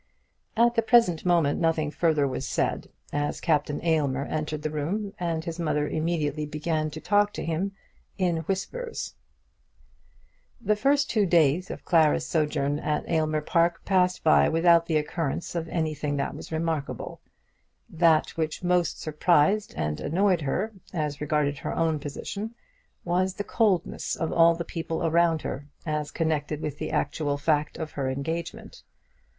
At 0.57 0.73
the 0.73 0.81
present 0.81 1.27
moment 1.27 1.59
nothing 1.59 1.91
further 1.91 2.27
was 2.27 2.47
said, 2.47 2.89
as 3.13 3.39
Captain 3.39 3.79
Aylmer 3.85 4.25
entered 4.25 4.63
the 4.63 4.71
room, 4.71 5.13
and 5.19 5.45
his 5.45 5.59
mother 5.59 5.87
immediately 5.87 6.47
began 6.47 6.89
to 6.89 6.99
talk 6.99 7.31
to 7.33 7.45
him 7.45 7.73
in 8.17 8.37
whispers. 8.47 9.13
The 10.59 10.73
two 10.75 10.81
first 10.81 11.15
days 11.29 11.69
of 11.69 11.85
Clara's 11.85 12.25
sojourn 12.25 12.79
at 12.79 13.07
Aylmer 13.07 13.41
Park 13.41 13.85
passed 13.85 14.23
by 14.23 14.49
without 14.49 14.87
the 14.87 14.97
occurrence 14.97 15.53
of 15.53 15.67
anything 15.69 16.17
that 16.17 16.33
was 16.33 16.51
remarkable. 16.51 17.21
That 17.87 18.29
which 18.31 18.63
most 18.63 18.99
surprised 18.99 19.71
and 19.77 20.01
annoyed 20.01 20.41
her, 20.41 20.73
as 20.91 21.21
regarded 21.21 21.59
her 21.59 21.75
own 21.75 21.99
position, 21.99 22.55
was 23.05 23.35
the 23.35 23.43
coldness 23.43 24.15
of 24.15 24.33
all 24.33 24.55
the 24.55 24.65
people 24.65 25.05
around 25.05 25.43
her, 25.43 25.67
as 25.85 26.09
connected 26.09 26.59
with 26.59 26.79
the 26.79 26.89
actual 26.89 27.37
fact 27.37 27.77
of 27.77 27.91
her 27.91 28.09
engagement. 28.09 28.81